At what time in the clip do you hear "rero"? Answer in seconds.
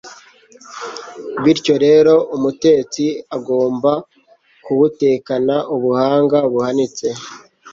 1.85-2.13